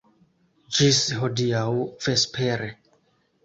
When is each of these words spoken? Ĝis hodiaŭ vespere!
Ĝis 0.77 1.03
hodiaŭ 1.21 1.63
vespere! 2.09 2.75